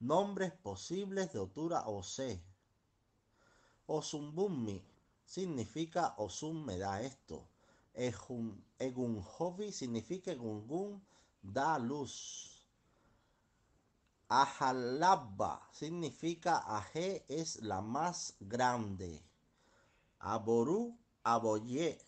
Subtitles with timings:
[0.00, 2.42] Nombres posibles de Otura Ose.
[3.86, 4.84] Osumbumi
[5.24, 7.48] significa Osum me da esto.
[8.78, 11.00] Egunjovi significa Egungun
[11.42, 12.66] da luz.
[14.28, 19.22] Ajalabba significa Aje es la más grande.
[20.18, 20.94] Aboru,
[21.24, 21.98] Aboye